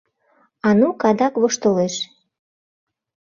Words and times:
—Анук 0.67 1.01
адак 1.09 1.33
воштылеш. 1.41 1.95